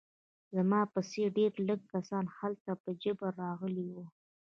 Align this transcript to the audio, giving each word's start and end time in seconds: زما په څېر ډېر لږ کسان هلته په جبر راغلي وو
زما 0.55 0.81
په 0.93 0.99
څېر 1.09 1.27
ډېر 1.37 1.51
لږ 1.67 1.79
کسان 1.93 2.25
هلته 2.37 2.71
په 2.83 2.89
جبر 3.01 3.31
راغلي 3.43 3.87
وو 3.93 4.05